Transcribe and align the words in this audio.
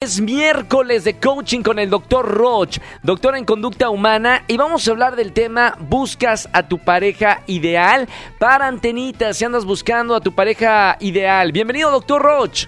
Es 0.00 0.20
miércoles 0.20 1.02
de 1.02 1.18
coaching 1.18 1.62
con 1.62 1.80
el 1.80 1.90
doctor 1.90 2.24
Roch, 2.24 2.78
doctor 3.02 3.36
en 3.36 3.44
conducta 3.44 3.90
humana, 3.90 4.44
y 4.46 4.56
vamos 4.56 4.86
a 4.86 4.92
hablar 4.92 5.16
del 5.16 5.32
tema 5.32 5.74
¿Buscas 5.80 6.48
a 6.52 6.68
tu 6.68 6.78
pareja 6.78 7.42
ideal? 7.48 8.06
Para 8.38 8.68
antenitas, 8.68 9.36
si 9.36 9.44
andas 9.44 9.64
buscando 9.64 10.14
a 10.14 10.20
tu 10.20 10.32
pareja 10.36 10.96
ideal. 11.00 11.50
Bienvenido, 11.50 11.90
doctor 11.90 12.22
Roch. 12.22 12.66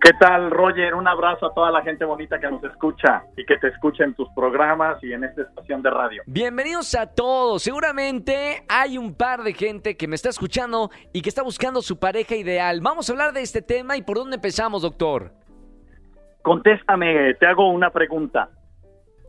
¿Qué 0.00 0.12
tal, 0.18 0.50
Roger? 0.50 0.94
Un 0.94 1.06
abrazo 1.06 1.44
a 1.44 1.52
toda 1.52 1.70
la 1.70 1.82
gente 1.82 2.06
bonita 2.06 2.40
que 2.40 2.50
nos 2.50 2.64
escucha 2.64 3.24
y 3.36 3.44
que 3.44 3.58
te 3.58 3.68
escucha 3.68 4.04
en 4.04 4.14
tus 4.14 4.30
programas 4.30 5.04
y 5.04 5.12
en 5.12 5.24
esta 5.24 5.42
estación 5.42 5.82
de 5.82 5.90
radio. 5.90 6.22
Bienvenidos 6.24 6.94
a 6.94 7.08
todos. 7.08 7.62
Seguramente 7.62 8.64
hay 8.70 8.96
un 8.96 9.12
par 9.12 9.42
de 9.42 9.52
gente 9.52 9.98
que 9.98 10.08
me 10.08 10.16
está 10.16 10.30
escuchando 10.30 10.90
y 11.12 11.20
que 11.20 11.28
está 11.28 11.42
buscando 11.42 11.82
su 11.82 11.98
pareja 11.98 12.36
ideal. 12.36 12.80
Vamos 12.80 13.10
a 13.10 13.12
hablar 13.12 13.34
de 13.34 13.42
este 13.42 13.60
tema 13.60 13.98
y 13.98 14.02
por 14.02 14.16
dónde 14.16 14.36
empezamos, 14.36 14.80
doctor. 14.80 15.36
Contéstame, 16.48 17.34
te 17.34 17.46
hago 17.46 17.68
una 17.68 17.90
pregunta. 17.90 18.48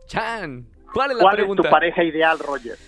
Chan, 0.06 0.66
¿cuál 0.94 1.10
es 1.10 1.16
la 1.18 1.22
¿Cuál 1.22 1.36
pregunta? 1.36 1.62
es 1.62 1.68
tu 1.68 1.70
pareja 1.70 2.02
ideal, 2.02 2.38
Roger? 2.38 2.78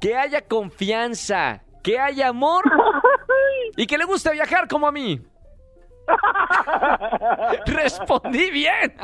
Que 0.00 0.14
haya 0.14 0.40
confianza, 0.42 1.64
que 1.82 1.98
haya 1.98 2.28
amor 2.28 2.62
y 3.76 3.88
que 3.88 3.98
le 3.98 4.04
guste 4.04 4.30
viajar 4.30 4.68
como 4.68 4.86
a 4.86 4.92
mí. 4.92 5.20
Respondí 7.66 8.50
bien. 8.50 8.94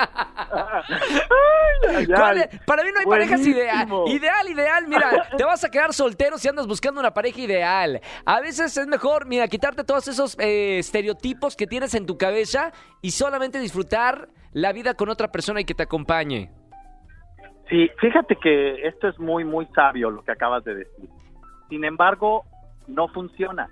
Para 2.67 2.83
mí 2.83 2.91
no 2.93 3.01
hay 3.01 3.07
parejas 3.07 3.47
ideal. 3.47 3.89
Ideal, 4.07 4.49
ideal. 4.49 4.87
Mira, 4.89 5.29
te 5.37 5.45
vas 5.45 5.65
a 5.65 5.71
quedar 5.71 5.93
soltero 5.93 6.39
si 6.39 6.49
andas 6.49 6.67
buscando 6.67 7.01
una 7.01 7.13
pareja 7.13 7.41
ideal. 7.41 8.01
A 8.25 8.41
veces 8.41 8.77
es 8.77 8.87
mejor, 8.87 9.27
mira, 9.27 9.49
quitarte 9.49 9.85
todos 9.85 10.09
esos 10.09 10.39
eh, 10.39 10.79
estereotipos 10.79 11.57
que 11.57 11.67
tienes 11.67 11.95
en 11.95 12.07
tu 12.07 12.17
cabeza 12.17 12.73
y 13.03 13.11
solamente 13.11 13.59
disfrutar 13.59 14.29
la 14.53 14.73
vida 14.73 14.95
con 14.95 15.09
otra 15.09 15.29
persona 15.29 15.61
y 15.61 15.65
que 15.65 15.75
te 15.75 15.83
acompañe. 15.83 16.51
Sí, 17.69 17.91
fíjate 17.99 18.37
que 18.37 18.87
esto 18.87 19.09
es 19.09 19.19
muy, 19.19 19.45
muy 19.45 19.67
sabio 19.75 20.11
lo 20.11 20.23
que 20.23 20.33
acabas 20.33 20.65
de 20.65 20.75
decir. 20.75 21.09
Sin 21.69 21.85
embargo, 21.85 22.45
no 22.87 23.09
funciona. 23.09 23.69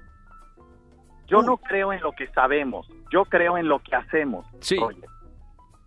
Yo 1.27 1.39
Uh. 1.39 1.43
no 1.43 1.57
creo 1.57 1.93
en 1.93 2.01
lo 2.01 2.13
que 2.13 2.27
sabemos, 2.29 2.89
yo 3.13 3.25
creo 3.25 3.57
en 3.59 3.69
lo 3.69 3.79
que 3.81 3.95
hacemos. 3.97 4.47
Sí. 4.61 4.77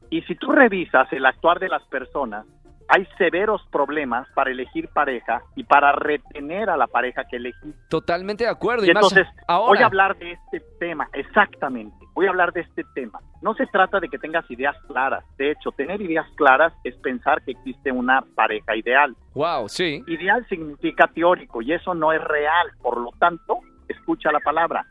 Y 0.10 0.22
si 0.24 0.36
tú 0.36 0.52
revisas 0.52 1.12
el 1.12 1.26
actuar 1.26 1.60
de 1.60 1.68
las 1.70 1.84
personas, 1.84 2.46
hay 2.88 3.08
severos 3.18 3.66
problemas 3.72 4.28
para 4.36 4.52
elegir 4.52 4.88
pareja 4.90 5.42
y 5.56 5.64
para 5.64 5.92
retener 5.94 6.70
a 6.70 6.78
la 6.78 6.86
pareja 6.86 7.24
que 7.26 7.38
elegí. 7.38 7.74
Totalmente 7.90 8.44
de 8.44 8.50
acuerdo. 8.52 8.86
Y 8.86 8.90
entonces 8.92 9.28
ahora. 9.48 9.68
voy 9.70 9.78
a 9.80 9.86
hablar 9.88 10.16
de 10.18 10.34
este 10.34 10.60
tema, 10.80 11.10
exactamente. 11.14 11.96
Voy 12.14 12.28
a 12.28 12.30
hablar 12.30 12.54
de 12.54 12.62
este 12.62 12.84
tema. 12.94 13.20
No 13.42 13.56
se 13.56 13.66
trata 13.66 14.00
de 14.00 14.08
que 14.08 14.20
tengas 14.20 14.50
ideas 14.52 14.76
claras. 14.88 15.24
De 15.38 15.52
hecho, 15.52 15.72
tener 15.72 16.00
ideas 16.02 16.28
claras 16.36 16.74
es 16.84 16.96
pensar 16.98 17.42
que 17.44 17.52
existe 17.52 17.92
una 17.92 18.22
pareja 18.36 18.76
ideal. 18.76 19.16
Wow, 19.34 19.68
sí. 19.68 20.04
Ideal 20.08 20.46
significa 20.48 21.08
teórico 21.08 21.62
y 21.64 21.74
eso 21.74 21.94
no 21.96 22.14
es 22.14 22.24
real. 22.24 22.68
Por 22.82 22.98
lo 23.02 23.12
tanto, 23.20 23.60
escucha 23.90 24.32
la 24.32 24.40
palabra. 24.40 24.86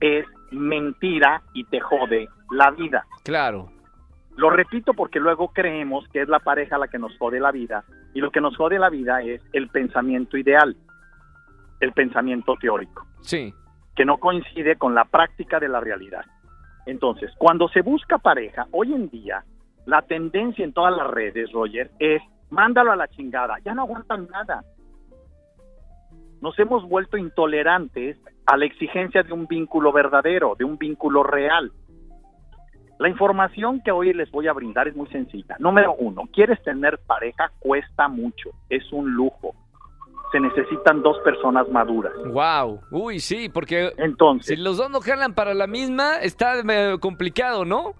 Es 0.00 0.26
mentira 0.50 1.42
y 1.54 1.64
te 1.64 1.80
jode 1.80 2.28
la 2.50 2.70
vida. 2.70 3.04
Claro. 3.24 3.70
Lo 4.36 4.50
repito 4.50 4.92
porque 4.92 5.18
luego 5.18 5.48
creemos 5.52 6.06
que 6.08 6.20
es 6.22 6.28
la 6.28 6.40
pareja 6.40 6.76
la 6.78 6.88
que 6.88 6.98
nos 6.98 7.16
jode 7.18 7.40
la 7.40 7.52
vida 7.52 7.84
y 8.12 8.20
lo 8.20 8.30
que 8.30 8.40
nos 8.40 8.56
jode 8.56 8.78
la 8.78 8.90
vida 8.90 9.22
es 9.22 9.40
el 9.52 9.68
pensamiento 9.68 10.36
ideal, 10.36 10.76
el 11.80 11.92
pensamiento 11.92 12.54
teórico 12.60 13.06
Sí. 13.22 13.54
que 13.94 14.04
no 14.04 14.18
coincide 14.18 14.76
con 14.76 14.94
la 14.94 15.06
práctica 15.06 15.58
de 15.58 15.68
la 15.68 15.80
realidad. 15.80 16.24
Entonces, 16.84 17.32
cuando 17.38 17.68
se 17.68 17.80
busca 17.80 18.18
pareja, 18.18 18.66
hoy 18.72 18.92
en 18.92 19.08
día, 19.08 19.42
la 19.86 20.02
tendencia 20.02 20.64
en 20.64 20.72
todas 20.74 20.94
las 20.96 21.06
redes, 21.08 21.50
Roger, 21.52 21.90
es 21.98 22.22
mándalo 22.50 22.92
a 22.92 22.96
la 22.96 23.08
chingada, 23.08 23.58
ya 23.64 23.74
no 23.74 23.82
aguantan 23.82 24.28
nada. 24.30 24.62
Nos 26.42 26.58
hemos 26.58 26.86
vuelto 26.88 27.16
intolerantes 27.16 28.18
a 28.46 28.56
la 28.56 28.64
exigencia 28.64 29.22
de 29.22 29.32
un 29.32 29.46
vínculo 29.46 29.92
verdadero, 29.92 30.54
de 30.58 30.64
un 30.64 30.78
vínculo 30.78 31.22
real. 31.22 31.72
La 32.98 33.08
información 33.08 33.82
que 33.84 33.90
hoy 33.92 34.12
les 34.14 34.30
voy 34.30 34.46
a 34.48 34.52
brindar 34.54 34.88
es 34.88 34.96
muy 34.96 35.06
sencilla. 35.08 35.56
Número 35.58 35.94
uno, 35.98 36.22
¿quieres 36.32 36.62
tener 36.62 36.98
pareja? 37.06 37.50
Cuesta 37.58 38.08
mucho, 38.08 38.50
es 38.70 38.90
un 38.92 39.12
lujo. 39.12 39.54
Se 40.32 40.40
necesitan 40.40 41.02
dos 41.02 41.18
personas 41.20 41.68
maduras. 41.68 42.12
Wow. 42.32 42.80
Uy, 42.90 43.20
sí, 43.20 43.48
porque 43.48 43.92
Entonces, 43.98 44.46
si 44.46 44.56
los 44.56 44.76
dos 44.78 44.90
no 44.90 45.00
jalan 45.00 45.34
para 45.34 45.52
la 45.54 45.66
misma, 45.66 46.16
está 46.22 46.62
medio 46.64 46.98
complicado, 47.00 47.64
¿no? 47.64 47.92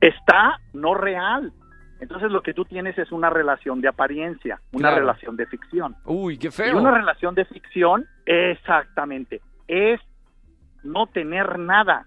está 0.00 0.58
no 0.74 0.94
real. 0.94 1.52
Entonces 2.00 2.30
lo 2.30 2.42
que 2.42 2.52
tú 2.52 2.64
tienes 2.66 2.96
es 2.98 3.10
una 3.10 3.30
relación 3.30 3.80
de 3.80 3.88
apariencia, 3.88 4.60
una 4.72 4.88
Claro. 4.90 5.00
relación 5.00 5.36
de 5.36 5.46
ficción. 5.46 5.96
Uy, 6.04 6.38
qué 6.38 6.48
Y 6.48 6.50
feo. 6.50 6.78
una 6.78 6.90
relación 6.92 7.34
de 7.34 7.46
ficción, 7.46 8.06
exactamente, 8.26 9.40
es 9.68 10.00
no 10.82 11.06
tener 11.06 11.58
nada. 11.58 12.06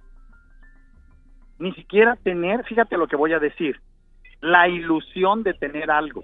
Ni 1.58 1.74
siquiera 1.74 2.16
tener, 2.16 2.64
fíjate 2.66 2.97
lo 2.97 3.08
que 3.08 3.16
voy 3.16 3.34
a 3.34 3.40
decir, 3.40 3.80
la 4.42 4.68
ilusión 4.68 5.44
de 5.44 5.53
tener 5.53 5.92
algo. 5.92 6.24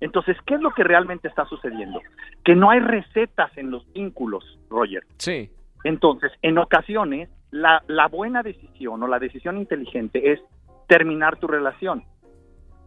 Entonces, 0.00 0.36
¿qué 0.46 0.54
es 0.54 0.60
lo 0.60 0.70
que 0.72 0.82
realmente 0.82 1.28
está 1.28 1.44
sucediendo? 1.46 2.00
Que 2.44 2.56
no 2.56 2.70
hay 2.70 2.80
recetas 2.80 3.56
en 3.56 3.70
los 3.70 3.90
vínculos, 3.92 4.58
Roger. 4.68 5.04
Sí. 5.18 5.50
Entonces, 5.84 6.32
en 6.42 6.58
ocasiones, 6.58 7.28
la, 7.50 7.82
la 7.86 8.08
buena 8.08 8.42
decisión 8.42 9.02
o 9.02 9.06
la 9.06 9.18
decisión 9.18 9.58
inteligente 9.58 10.32
es 10.32 10.40
terminar 10.88 11.38
tu 11.38 11.46
relación. 11.46 12.04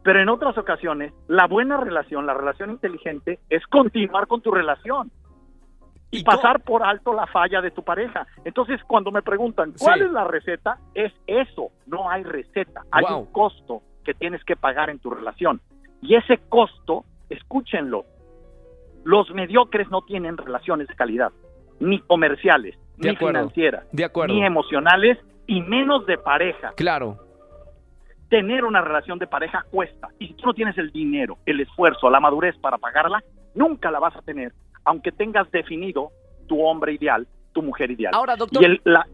Pero 0.03 0.22
en 0.22 0.30
otras 0.30 0.58
ocasiones, 0.58 1.14
la 1.28 1.47
buena 1.47 1.78
relación, 1.78 2.26
la 2.26 2.34
relación 2.34 2.70
inteligente, 2.70 3.40
es 3.50 3.66
continuar 3.68 4.28
con 4.28 4.42
tu 4.42 4.52
relación 4.52 5.12
y 6.20 6.24
pasar 6.24 6.62
por 6.62 6.84
alto 6.84 7.14
la 7.14 7.28
falla 7.28 7.62
de 7.62 7.72
tu 7.72 7.84
pareja. 7.84 8.26
Entonces, 8.44 8.81
cuando 8.88 9.12
me 9.12 9.22
preguntan, 9.22 9.74
¿cuál 9.80 10.00
Sí. 10.00 10.06
es 10.06 10.12
la 10.12 10.24
receta? 10.24 10.78
Es 10.94 11.14
eso, 11.28 11.70
no 11.86 12.09
hay 12.09 12.24
receta. 12.24 12.81
Hay 12.92 13.06
Wow. 13.06 13.20
un 13.20 13.26
costo 13.31 13.81
que 14.03 14.14
tienes 14.14 14.44
que 14.44 14.56
pagar 14.56 14.90
en 14.90 15.00
tu 15.00 15.09
relación. 15.09 15.62
Y 16.02 16.16
ese 16.16 16.38
costo, 16.50 17.06
escúchenlo, 17.30 18.06
los 19.03 19.30
mediocres 19.31 19.90
no 19.90 20.02
tienen 20.02 20.38
relaciones 20.38 20.88
de 20.88 20.96
calidad, 20.96 21.31
ni 21.80 22.00
comerciales, 22.00 22.76
De 22.97 23.09
ni 23.09 23.16
acuerdo. 23.16 23.40
financieras, 23.40 23.86
De 23.92 24.03
acuerdo. 24.06 24.34
ni 24.34 24.44
emocionales, 24.46 25.18
y 25.47 25.62
menos 25.62 26.06
de 26.08 26.18
pareja. 26.18 26.74
Claro. 26.76 27.20
Tener 28.30 28.66
una 28.66 28.82
relación 28.82 29.20
de 29.20 29.28
pareja 29.28 29.64
cuesta. 29.70 30.09
Y 30.20 30.28
si 30.30 30.34
tú 30.34 30.47
no 30.47 30.53
tienes 30.53 30.76
el 30.80 30.92
dinero, 30.92 31.38
el 31.46 31.59
esfuerzo, 31.62 32.09
la 32.09 32.20
madurez 32.20 32.58
para 32.58 32.78
pagarla, 32.80 33.24
nunca 33.53 33.92
la 33.92 34.00
vas 34.00 34.16
a 34.16 34.22
tener, 34.24 34.52
aunque 34.85 35.12
tengas 35.12 35.50
definido 35.51 36.12
tu 36.47 36.62
hombre 36.63 36.94
ideal, 36.94 37.28
tu 37.53 37.62
mujer 37.62 37.91
ideal. 37.91 38.13
Ahora, 38.16 38.35
doctor, 38.35 38.62
y 38.62 38.66
el, 38.66 38.81
la, 38.84 39.06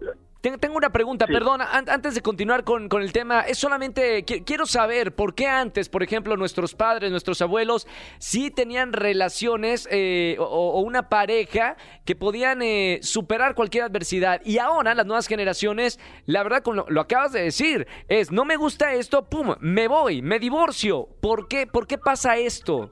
ten- 0.42 0.59
tengo 0.59 0.76
una 0.76 0.90
pregunta, 0.90 1.28
Sí. 1.28 1.34
perdona, 1.34 1.66
an- 1.72 1.88
antes 1.90 2.16
de 2.16 2.22
continuar 2.22 2.64
con, 2.64 2.90
con 2.90 3.02
el 3.04 3.14
tema, 3.14 3.42
es 3.42 3.58
solamente, 3.59 4.26
qui- 4.26 4.44
quiero 4.44 4.66
saber 4.66 5.14
por 5.16 5.34
qué 5.36 5.48
antes, 5.48 5.88
por 5.88 6.02
ejemplo, 6.04 6.36
nuestros 6.36 6.74
padres, 6.76 7.09
nuestros 7.12 7.42
abuelos, 7.42 7.88
sí 8.18 8.50
tenían 8.52 8.92
relaciones 8.92 9.88
eh, 9.92 10.36
o, 10.40 10.44
o 10.46 10.82
una 10.82 11.08
pareja 11.09 11.78
que 12.03 12.16
podían 12.16 12.62
eh, 12.64 13.00
superar 13.03 13.53
cualquier 13.56 13.84
adversidad. 13.86 14.42
Y 14.44 14.58
ahora 14.58 14.94
las 14.96 15.06
nuevas 15.06 15.28
generaciones, 15.28 16.00
la 16.26 16.44
verdad, 16.44 16.64
como 16.64 16.78
lo, 16.78 16.86
lo 16.90 17.02
acabas 17.02 17.32
de 17.32 17.44
decir, 17.44 17.88
es, 18.09 18.32
no 18.32 18.44
me 18.44 18.58
gusta 18.58 18.94
esto, 18.94 19.30
pum, 19.30 19.53
me 19.62 19.88
voy, 19.88 20.22
me 20.24 20.40
divorcio. 20.40 21.08
¿Por 21.22 21.48
qué? 21.48 21.66
¿Por 21.68 21.88
qué 21.88 21.98
pasa 21.98 22.36
esto? 22.38 22.92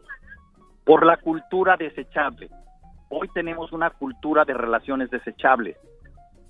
por 0.85 1.05
la 1.05 1.17
cultura 1.17 1.77
desechable. 1.77 2.49
Hoy 3.09 3.27
tenemos 3.33 3.71
una 3.71 3.89
cultura 3.89 4.45
de 4.45 4.53
relaciones 4.53 5.09
desechables, 5.09 5.77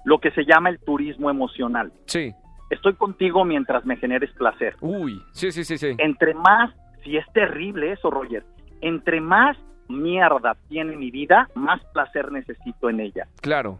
lo 0.03 0.19
que 0.19 0.31
se 0.31 0.45
llama 0.45 0.69
el 0.69 0.79
turismo 0.79 1.29
emocional. 1.29 1.91
Sí. 2.05 2.33
Estoy 2.69 2.93
contigo 2.93 3.45
mientras 3.45 3.85
me 3.85 3.97
generes 3.97 4.31
placer. 4.33 4.75
Uy, 4.81 5.21
sí, 5.31 5.51
sí, 5.51 5.63
sí, 5.63 5.77
sí. 5.77 5.95
Entre 5.97 6.33
más, 6.33 6.73
si 7.03 7.17
es 7.17 7.25
terrible 7.33 7.93
eso, 7.93 8.11
Roger, 8.11 8.45
entre 8.81 9.21
más 9.21 9.57
mierda 9.87 10.55
tiene 10.67 10.95
mi 10.95 11.09
vida, 11.09 11.49
más 11.55 11.83
placer 11.93 12.31
necesito 12.31 12.89
en 12.89 12.99
ella. 12.99 13.27
Claro. 13.41 13.79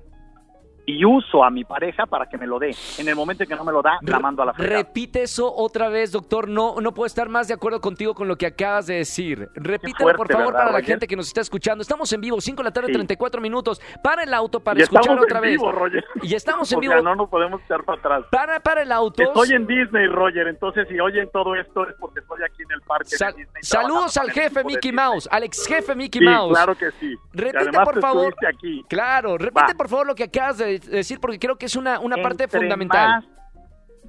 Y 0.92 1.06
uso 1.06 1.44
a 1.44 1.50
mi 1.52 1.64
pareja 1.64 2.06
para 2.06 2.26
que 2.28 2.38
me 2.38 2.48
lo 2.48 2.58
dé. 2.58 2.76
En 2.98 3.08
el 3.08 3.16
momento 3.16 3.44
en 3.44 3.50
que 3.50 3.56
no 3.56 3.64
me 3.64 3.72
lo 3.72 3.82
da, 3.82 4.00
la 4.02 4.20
mando 4.20 4.42
a 4.42 4.48
la 4.48 4.54
fregada. 4.54 4.78
Repite 4.78 5.24
eso 5.24 5.54
otra 5.54 5.90
vez, 5.90 6.12
doctor. 6.12 6.48
No, 6.48 6.76
no 6.82 6.94
puedo 6.94 7.06
estar 7.06 7.30
más 7.30 7.48
de 7.48 7.54
acuerdo 7.54 7.80
contigo 7.82 8.14
con 8.16 8.28
lo 8.28 8.36
que 8.38 8.46
acabas 8.48 8.88
de 8.88 8.96
decir. 8.96 9.48
Repítelo, 9.56 9.98
fuerte, 10.06 10.18
por 10.18 10.32
favor, 10.32 10.46
¿verdad, 10.54 10.60
para 10.68 10.72
la 10.72 10.82
gente 10.84 11.06
que 11.08 11.16
nos 11.16 11.28
está 11.28 11.42
escuchando. 11.42 11.82
Estamos 11.82 12.12
en 12.14 12.22
vivo, 12.22 12.42
5 12.42 12.58
de 12.58 12.64
la 12.64 12.72
tarde, 12.72 12.88
Sí. 12.88 12.94
34 12.94 13.42
minutos. 13.42 13.82
Para 14.04 14.24
el 14.24 14.34
auto, 14.34 14.60
para 14.60 14.80
y 14.80 14.84
escuchar 14.84 15.02
estamos 15.04 15.24
otra 15.24 15.38
en 15.38 15.42
vez. 15.44 15.52
vivo, 15.52 15.72
Roger. 15.72 16.04
Y 16.24 16.34
estamos 16.34 16.72
en 16.72 16.78
O 16.78 16.82
vivo. 16.82 16.94
sea, 16.94 17.02
no 17.02 17.16
nos 17.16 17.30
podemos 17.30 17.62
echar 17.64 17.84
para 17.84 18.00
atrás. 18.00 18.24
Para, 18.32 18.60
para 18.60 18.82
el 18.82 18.92
auto. 18.92 19.22
Estoy 19.22 19.52
en 19.56 19.68
Disney, 19.68 20.08
Roger, 20.08 20.48
entonces 20.48 20.88
si 20.90 21.00
oyen 21.00 21.30
todo 21.32 21.56
esto 21.56 21.88
es 21.88 21.96
porque 22.00 22.20
estoy 22.22 22.40
aquí 22.44 22.64
en 22.64 22.72
el 22.72 22.82
parque 22.82 23.10
Sal- 23.16 23.34
de 23.34 23.44
Disney. 23.44 23.62
saludos 23.64 24.18
al 24.18 24.32
jefe 24.32 24.64
Mickey. 24.64 24.92
Mouse, 24.92 25.28
al 25.32 25.44
ex 25.44 25.68
jefe 25.68 25.94
Mickey 25.96 26.20
Sí, 26.20 26.26
Mouse. 26.26 26.54
claro 26.54 26.76
que 26.76 26.90
sí. 27.00 27.16
Repite, 27.34 27.72
por 27.84 28.00
favor. 28.02 28.34
aquí. 28.48 28.84
Claro, 28.90 29.38
repite 29.38 29.74
Va. 29.74 29.78
por 29.78 29.88
favor 29.90 30.08
lo 30.08 30.16
que 30.16 30.24
acabas 30.24 30.58
de 30.58 30.79
decir 30.80 31.20
porque 31.20 31.40
creo 31.40 31.58
que 31.58 31.66
es 31.68 31.76
una, 31.76 32.00
una 32.00 32.18
parte 32.18 32.44
Entre 32.46 32.60
fundamental. 32.60 33.10
más- 33.10 33.26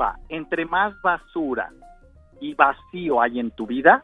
va, 0.00 0.16
entre 0.28 0.64
más 0.66 0.94
basura 1.02 1.70
y 2.40 2.54
vacío 2.54 3.20
hay 3.20 3.38
en 3.40 3.50
tu 3.50 3.66
vida, 3.66 4.02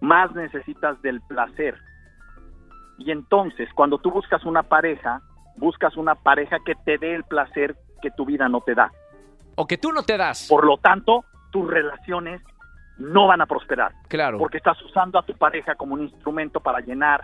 más 0.00 0.32
necesitas 0.34 1.00
del 1.02 1.20
placer. 1.22 1.76
Y 2.98 3.10
entonces, 3.10 3.68
cuando 3.74 3.98
tú 3.98 4.10
buscas 4.10 4.44
una 4.44 4.62
pareja, 4.64 5.20
buscas 5.56 5.96
una 5.96 6.14
pareja 6.14 6.58
que 6.64 6.74
te 6.84 6.98
dé 6.98 7.14
el 7.14 7.24
placer 7.24 7.76
que 8.00 8.10
tu 8.10 8.24
vida 8.24 8.48
no 8.48 8.60
te 8.60 8.74
da. 8.74 8.90
O 9.56 9.66
que 9.66 9.78
tú 9.78 9.92
no 9.92 10.02
te 10.02 10.16
das. 10.16 10.46
Por 10.48 10.64
lo 10.66 10.78
tanto, 10.78 11.24
tus 11.50 11.68
relaciones 11.70 12.40
no 12.98 13.26
van 13.26 13.40
a 13.40 13.46
prosperar. 13.46 13.92
Claro. 14.08 14.38
Porque 14.38 14.58
estás 14.58 14.80
usando 14.82 15.18
a 15.18 15.22
tu 15.22 15.34
pareja 15.34 15.74
como 15.74 15.94
un 15.94 16.02
instrumento 16.02 16.60
para 16.60 16.80
llenar 16.80 17.22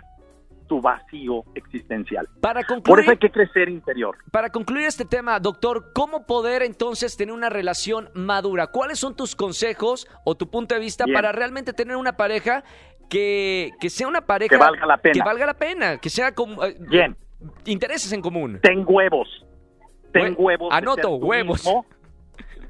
tu 0.69 0.79
vacío 0.79 1.43
existencial. 1.55 2.29
Para 2.39 2.63
concluir, 2.63 2.83
Por 2.83 2.99
eso 3.01 3.11
hay 3.11 3.17
que 3.17 3.29
crecer 3.31 3.67
interior. 3.67 4.15
Para 4.31 4.49
concluir 4.51 4.85
este 4.87 5.03
tema, 5.03 5.37
doctor, 5.41 5.91
¿cómo 5.93 6.25
poder 6.25 6.61
entonces 6.63 7.17
tener 7.17 7.33
una 7.33 7.49
relación 7.49 8.09
madura? 8.13 8.67
¿Cuáles 8.67 8.99
son 8.99 9.15
tus 9.15 9.35
consejos 9.35 10.07
o 10.23 10.35
tu 10.35 10.49
punto 10.49 10.75
de 10.75 10.79
vista 10.79 11.03
Bien. 11.05 11.15
para 11.15 11.31
realmente 11.33 11.73
tener 11.73 11.97
una 11.97 12.15
pareja 12.15 12.63
que, 13.09 13.71
que 13.81 13.89
sea 13.89 14.07
una 14.07 14.21
pareja 14.21 14.55
Que 14.55 14.57
valga 14.57 14.85
la 14.85 14.97
pena. 14.97 15.13
que 15.13 15.21
valga 15.21 15.45
la 15.47 15.53
pena, 15.55 15.97
que 15.97 16.09
sea 16.09 16.33
como 16.33 16.63
eh, 16.63 16.77
Bien, 16.79 17.17
intereses 17.65 18.13
en 18.13 18.21
común? 18.21 18.59
ten 18.61 18.85
huevos. 18.87 19.27
Ten 20.13 20.35
Hue- 20.35 20.37
huevos. 20.37 20.69
anoto, 20.71 21.15
huevos. 21.15 21.65
mismo. 21.65 21.85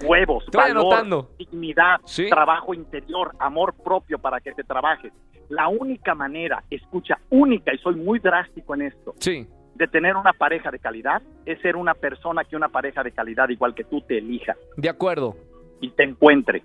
Huevos, 0.04 0.44
Estoy 0.46 0.62
valor, 0.62 0.78
anotando. 0.94 1.30
dignidad, 1.38 2.00
Sí. 2.06 2.30
trabajo 2.30 2.74
interior, 2.74 3.32
amor 3.40 3.74
propio 3.84 4.18
para 4.20 4.40
que 4.40 4.52
te 4.54 4.64
trabajes. 4.64 5.12
La 5.50 5.68
única 5.68 6.14
manera, 6.16 6.64
escucha, 6.70 7.18
única, 7.30 7.74
y 7.74 7.78
soy 7.80 7.96
muy 7.96 8.20
drástico 8.20 8.76
en 8.76 8.84
esto, 8.84 9.14
Sí. 9.20 9.48
de 9.76 9.88
tener 9.88 10.16
una 10.16 10.34
pareja 10.34 10.72
de 10.72 10.80
calidad 10.80 11.22
es 11.46 11.60
ser 11.62 11.76
una 11.76 11.94
persona 11.94 12.44
que 12.44 12.56
una 12.56 12.70
pareja 12.70 13.04
de 13.04 13.12
calidad, 13.12 13.50
igual 13.50 13.74
que 13.74 13.84
tú, 13.84 14.02
te 14.02 14.18
elija 14.20 14.56
De 14.78 14.90
acuerdo. 14.90 15.36
y 15.82 15.90
te 15.92 16.04
encuentre 16.04 16.64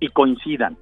y 0.00 0.08
coincidan 0.08 0.76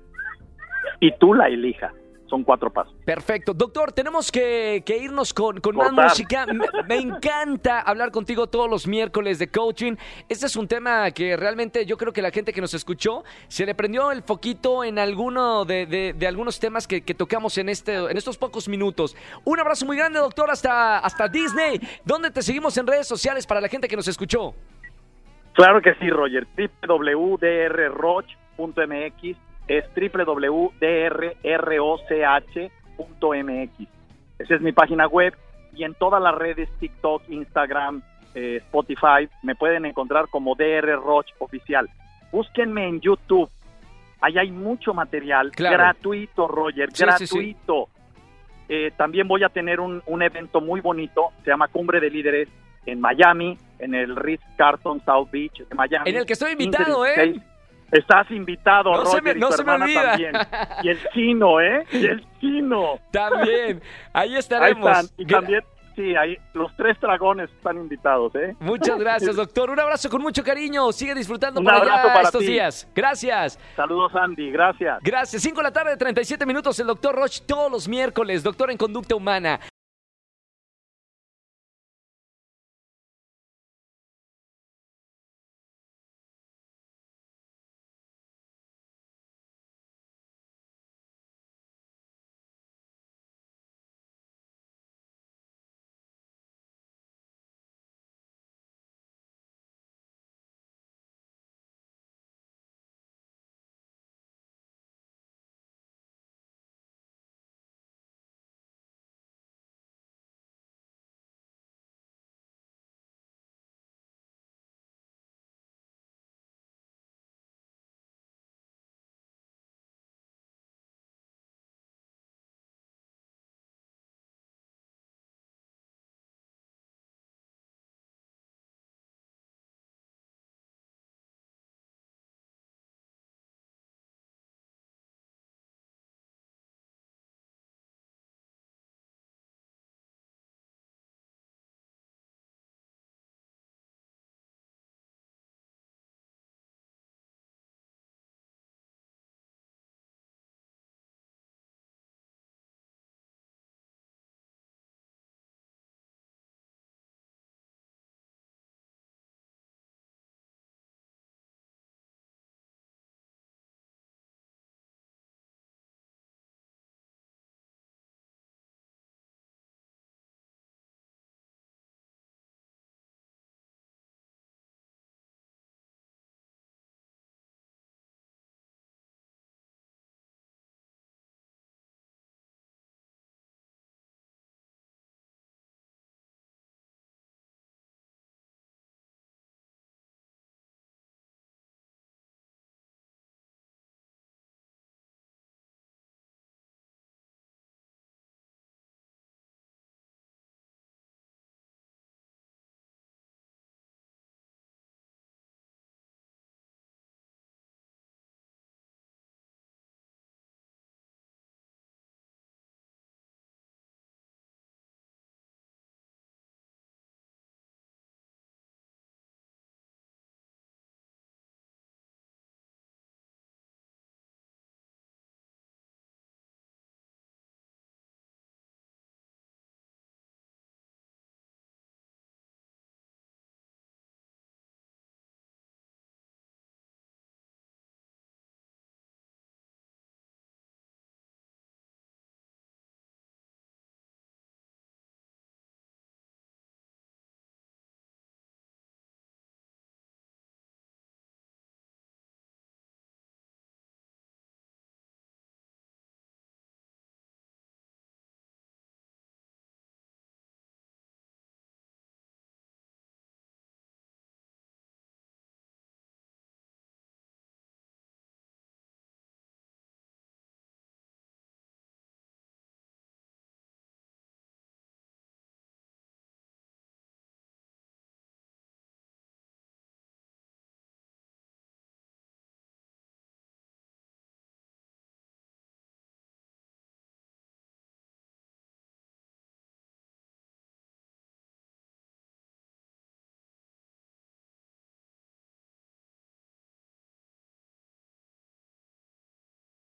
y 1.01 1.13
tú 1.19 1.35
la 1.35 1.49
elijas. 1.49 1.93
Son 2.29 2.45
cuatro 2.45 2.71
pasos. 2.71 2.95
Perfecto. 3.05 3.55
Doctor, 3.55 3.93
tenemos 3.93 4.31
que, 4.31 4.83
que 4.85 4.99
irnos 4.99 5.33
con, 5.33 5.61
con 5.61 5.77
más 5.77 5.93
música. 5.93 6.45
Me, 6.47 6.67
me 6.87 6.97
encanta 6.97 7.81
hablar 7.81 8.11
contigo 8.11 8.49
todos 8.49 8.69
los 8.69 8.87
miércoles 8.87 9.39
de 9.39 9.49
coaching. 9.49 9.95
Este 10.29 10.45
es 10.47 10.57
un 10.57 10.69
tema 10.69 11.11
que 11.13 11.37
realmente 11.39 11.87
yo 11.87 11.97
creo 11.97 12.13
que 12.13 12.21
la 12.21 12.31
gente 12.31 12.53
que 12.53 12.61
nos 12.61 12.75
escuchó 12.75 13.25
se 13.49 13.65
le 13.65 13.75
prendió 13.75 14.11
el 14.13 14.23
foquito 14.23 14.85
en 14.85 14.99
alguno 14.99 15.65
de, 15.65 15.87
de- 15.87 16.13
de 16.13 16.27
algunos 16.27 16.61
temas 16.61 16.87
que, 16.87 17.01
que 17.01 17.15
tocamos 17.15 17.57
en, 17.57 17.71
este, 17.71 17.95
en 17.95 18.17
estos 18.17 18.37
pocos 18.37 18.69
minutos. 18.69 19.17
Un 19.45 19.59
abrazo 19.61 19.87
muy 19.87 19.97
grande, 19.97 20.19
doctor, 20.19 20.51
hasta, 20.51 20.99
hasta 20.99 21.29
Disney. 21.29 21.81
¿Dónde 22.05 22.31
te 22.31 22.43
seguimos 22.43 22.77
en 22.77 22.87
redes 22.87 23.09
sociales 23.09 23.47
para 23.47 23.63
la 23.63 23.69
gente 23.69 23.89
que 23.89 23.97
nos 23.97 24.07
escuchó? 24.07 24.55
Claro 25.55 25.81
que 25.81 25.95
sí, 25.95 26.11
Roger. 26.11 26.47
www.drroch.mx 26.87 29.37
es 29.69 29.85
www.drroch.mx. 32.09 33.89
Esa 34.39 34.55
es 34.55 34.61
mi 34.61 34.73
página 34.73 35.07
web 35.07 35.35
y 35.75 35.85
en 35.85 35.95
todas 35.95 36.23
las 36.23 36.35
redes 36.35 36.69
TikTok, 36.81 37.23
Instagram, 37.29 38.03
eh, 38.35 38.57
Spotify 38.67 39.29
me 39.43 39.55
pueden 39.55 39.85
encontrar 39.85 40.29
como 40.29 40.55
DR 40.55 40.97
Roch 40.97 41.27
Oficial. 41.39 41.89
Búsquenme 42.33 42.87
en 42.89 43.01
YouTube. 43.01 43.49
Ahí 44.21 44.37
hay 44.39 44.51
mucho 44.51 44.95
material 44.95 45.51
Claro. 45.53 45.77
gratuito, 45.79 46.49
Roger, 46.49 46.91
Sí, 46.93 47.05
sí, 47.19 47.27
sí. 47.27 47.37
gratuito. 47.37 47.89
Eh, 48.69 48.91
también 48.97 49.27
voy 49.27 49.45
a 49.45 49.49
tener 49.49 49.81
un, 49.81 50.03
un 50.07 50.23
evento 50.23 50.61
muy 50.61 50.81
bonito, 50.81 51.31
se 51.43 51.51
llama 51.51 51.69
Cumbre 51.69 52.01
de 52.01 52.11
Líderes 52.11 52.49
en 52.85 53.01
Miami, 53.01 53.57
en 53.79 53.95
el 53.95 54.15
Ritz 54.17 54.43
Carlton 54.57 55.01
South 55.05 55.29
Beach 55.31 55.59
de 55.67 55.75
Miami. 55.75 56.11
En 56.11 56.17
el 56.17 56.27
que 56.27 56.35
estoy 56.35 56.55
15, 56.57 56.65
invitado, 56.65 57.07
¿eh? 57.07 57.41
16. 57.91 58.05
Estás 58.05 58.31
invitado, 58.31 58.91
No 58.93 59.05
se 59.07 59.19
Roger, 59.19 59.23
me- 59.23 59.31
y 59.33 59.41
no 59.41 59.49
tu 59.49 59.53
se 59.57 59.65
me 59.65 59.73
olvida. 59.73 60.03
también. 60.11 60.33
Y 60.83 60.89
el 60.89 60.99
chino, 61.15 61.61
¿eh? 61.61 61.85
Y 61.93 62.07
el 62.07 62.27
chino. 62.41 62.99
También. 63.11 63.83
Ahí 64.13 64.31
Ahí 64.31 64.37
estaremos. 64.37 64.89
están. 64.89 65.07
Y 65.17 65.25
también, 65.27 65.63
sí, 65.97 66.15
ahí 66.17 66.37
los 66.53 66.75
tres 66.77 67.01
dragones 67.01 67.49
están 67.51 67.77
invitados, 67.79 68.35
¿eh? 68.35 68.55
Muchas 68.61 68.99
gracias, 68.99 69.37
doctor. 69.37 69.71
Un 69.71 69.81
abrazo 69.81 70.11
con 70.11 70.21
mucho 70.23 70.45
cariño. 70.45 70.93
Sigue 70.93 71.15
disfrutando 71.15 71.61
Un 71.61 71.67
por 71.67 71.75
allá 71.75 72.03
para 72.03 72.23
estos 72.23 72.41
ti. 72.43 72.49
días. 72.53 72.87
Gracias. 72.95 73.59
Saludos, 73.75 74.15
Andy. 74.15 74.51
Gracias. 74.51 74.99
Gracias. 75.03 75.43
5 75.43 75.57
de 75.57 75.63
la 75.63 75.73
tarde, 75.73 75.97
37 75.97 76.45
minutos. 76.47 76.79
El 76.81 76.87
doctor 76.89 77.15
Roche 77.15 77.43
todos 77.47 77.71
los 77.73 77.89
miércoles. 77.89 78.43
Doctor 78.43 78.71
en 78.71 78.77
conducta 78.77 79.15
humana. 79.15 79.61